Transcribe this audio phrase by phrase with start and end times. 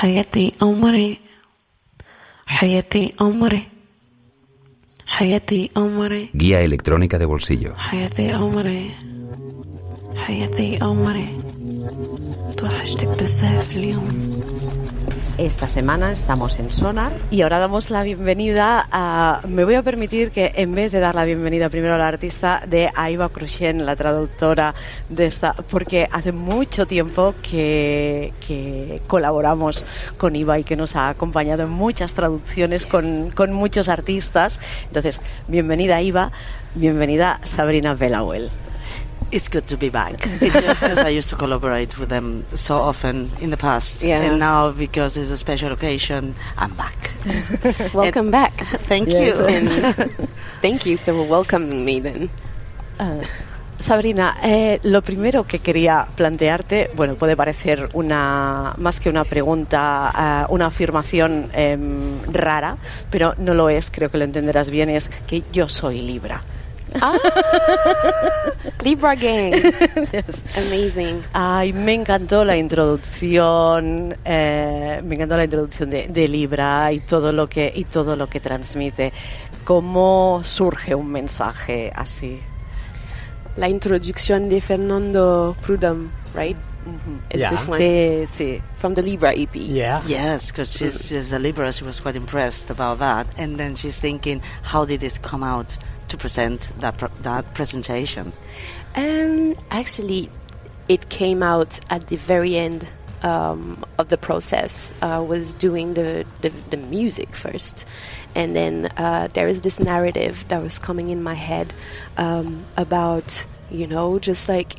[0.00, 1.16] حياتي عمري
[2.46, 3.62] حياتي عمري
[5.06, 7.72] حياتي عمري Guía electrónica de bolsillo.
[7.78, 8.90] حياتي عمري
[10.16, 11.28] حياتي عمري
[12.56, 14.40] توحشتك بزاف اليوم
[15.37, 19.41] esta semana estamos en Sonar y ahora damos la bienvenida a...
[19.47, 22.61] Me voy a permitir que en vez de dar la bienvenida primero a la artista
[22.67, 24.75] de Aiva Cruchen, la traductora
[25.09, 29.85] de esta, porque hace mucho tiempo que, que colaboramos
[30.17, 34.59] con Iva y que nos ha acompañado en muchas traducciones con, con muchos artistas.
[34.87, 36.31] Entonces, bienvenida Iva,
[36.75, 38.51] bienvenida Sabrina Belawel.
[39.31, 40.13] It's good to be back.
[40.41, 44.19] It's just because I used to collaborate with them so often in the past, Yeah.
[44.25, 46.97] and now because it's a special occasion, I'm back.
[47.93, 48.53] Welcome back.
[48.89, 49.45] Thank Yes, you.
[49.45, 49.69] and
[50.61, 52.29] thank you for welcoming me then.
[53.77, 60.43] Sabrina, eh, lo primero que quería plantearte, bueno, puede parecer una más que una pregunta,
[60.43, 62.77] eh, una afirmación em, rara,
[63.09, 66.43] pero no lo es, creo que lo entenderás bien, es que yo soy Libra.
[68.83, 69.53] Libra Gang.
[70.57, 71.23] Amazing.
[71.33, 77.31] Ay, me encantó la introducción, eh, me encantó la introducción de, de Libra y todo
[77.31, 79.13] lo que y todo lo que transmite.
[79.63, 82.39] ¿Cómo surge un mensaje así?
[83.57, 86.57] La introducción de Fernando Prudhomme, right?
[87.29, 87.49] It's Yeah.
[87.51, 87.77] this one.
[87.77, 88.61] Sí, sí.
[88.77, 89.53] From the Libra EP.
[89.55, 90.01] Yeah.
[90.07, 91.71] Yes, because she's, she's a Libra.
[91.71, 95.77] She was quite impressed about that, and then she's thinking, how did this come out
[96.11, 98.33] to present that pr- that presentation?
[98.95, 100.29] Um, actually,
[100.87, 102.87] it came out at the very end
[103.23, 104.93] um, of the process.
[105.01, 107.85] I was doing the, the, the music first,
[108.35, 111.73] and then uh, there is this narrative that was coming in my head
[112.17, 114.75] um, about, you know, just like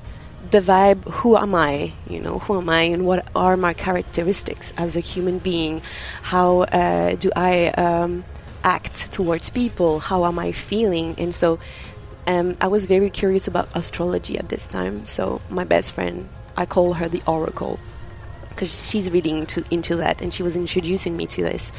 [0.50, 1.92] the vibe who am I?
[2.08, 5.82] You know, who am I, and what are my characteristics as a human being?
[6.22, 8.24] How uh, do I um,
[8.64, 10.00] act towards people?
[10.00, 11.14] How am I feeling?
[11.18, 11.58] And so
[12.26, 15.06] um, I was very curious about astrology at this time.
[15.06, 17.78] So my best friend, I call her the Oracle
[18.48, 21.72] because she's really into, into that and she was introducing me to this.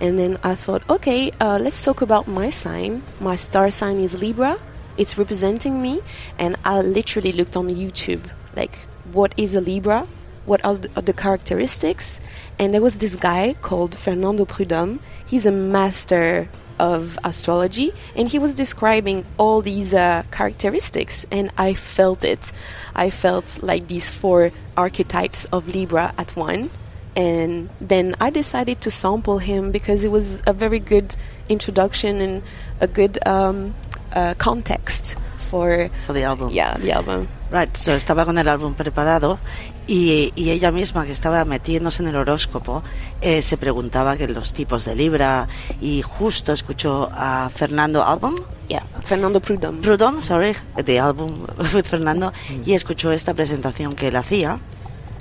[0.00, 3.02] And then I thought, okay, uh, let's talk about my sign.
[3.20, 4.56] My star sign is Libra.
[4.96, 6.00] It's representing me.
[6.38, 8.22] And I literally looked on YouTube,
[8.54, 8.78] like,
[9.12, 10.06] what is a Libra?
[10.50, 12.18] What are the, are the characteristics?
[12.58, 14.98] And there was this guy called Fernando Prudhomme.
[15.24, 16.48] He's a master
[16.80, 22.52] of astrology and he was describing all these uh, characteristics and i felt it
[22.94, 26.70] i felt like these four archetypes of libra at one
[27.14, 31.14] and then i decided to sample him because it was a very good
[31.50, 32.42] introduction and
[32.80, 33.74] a good um,
[34.14, 36.48] uh, context for For the album.
[36.48, 39.40] yeah the album Right, so estaba con el álbum preparado
[39.88, 42.84] y, y ella misma que estaba metiéndose en el horóscopo
[43.20, 45.48] eh, se preguntaba que los tipos de Libra
[45.80, 48.36] y justo escuchó a Fernando Album,
[48.68, 49.80] yeah fernando prudhomme.
[49.80, 51.44] Prudhomme, sorry, the album
[51.74, 52.32] with Fernando
[52.64, 54.60] y escuchó esta presentación que él hacía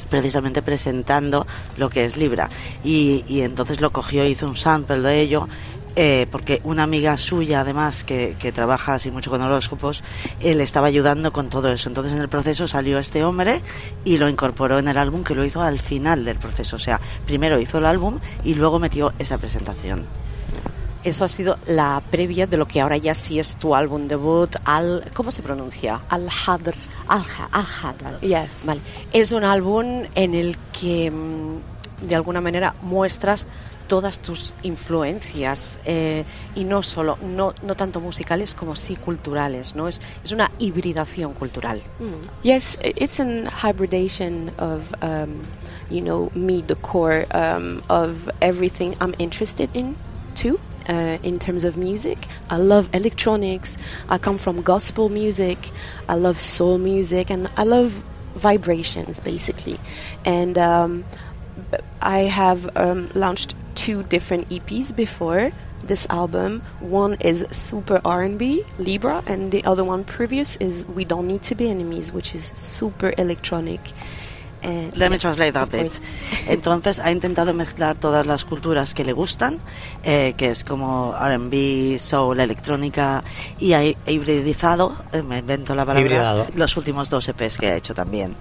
[0.09, 1.47] precisamente presentando
[1.77, 2.49] lo que es Libra.
[2.83, 5.47] Y, y entonces lo cogió hizo un sample de ello
[5.95, 10.03] eh, porque una amiga suya además que, que trabaja así mucho con horóscopos
[10.39, 13.61] eh, le estaba ayudando con todo eso entonces en el proceso salió este hombre
[14.05, 16.99] y lo incorporó en el álbum que lo hizo al final del proceso o sea
[17.25, 20.05] primero hizo el álbum y luego metió esa presentación
[21.03, 24.53] Eso ha sido la previa de lo que ahora ya sí es tu álbum debut,
[24.65, 26.01] al ¿cómo se pronuncia?
[26.09, 26.75] al-hadr
[27.07, 28.19] Al Al Hadar.
[28.21, 28.81] yes Vale.
[29.13, 33.45] Es un álbum en el que mm, de alguna manera muestras
[33.87, 36.23] todas tus influencias eh,
[36.55, 39.87] y no solo no, no tanto musicales como sí culturales, ¿no?
[39.87, 41.81] Es, es una hibridación cultural.
[42.43, 45.41] Yes, i- it's an hybridation of, um,
[45.89, 49.95] you know, me, the core um, of everything I'm interested in,
[50.35, 50.59] too.
[50.87, 52.17] Uh, in terms of music,
[52.49, 53.77] I love electronics.
[54.09, 55.57] I come from gospel music.
[56.07, 58.03] I love soul music, and I love
[58.35, 59.79] vibrations, basically.
[60.25, 61.03] And um,
[62.01, 65.51] I have um, launched two different EPs before
[65.83, 66.61] this album.
[66.79, 71.55] One is super R&B, Libra, and the other one previous is We Don't Need to
[71.55, 73.81] Be Enemies, which is super electronic.
[74.61, 75.93] And Let me translate that bit.
[76.47, 79.59] Entonces ha intentado mezclar todas las culturas que le gustan,
[80.03, 83.23] eh, que es como R&B, soul, electrónica,
[83.59, 86.47] y ha hi- hibridizado, eh, me invento la palabra, Hibridado.
[86.55, 88.35] los últimos dos EPs que ha hecho también.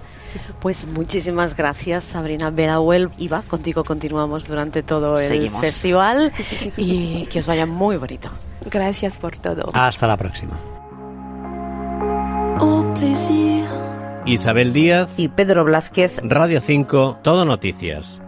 [0.59, 3.09] Pues muchísimas gracias, Sabrina Belawel.
[3.17, 5.61] Iba, contigo continuamos durante todo el Seguimos.
[5.61, 6.31] festival
[6.77, 8.29] y que os vaya muy bonito.
[8.69, 9.69] Gracias por todo.
[9.73, 10.59] Hasta la próxima.
[14.29, 18.19] Isabel Díaz, Y Pedro Blázquez, Radio 5, Todo Noticias.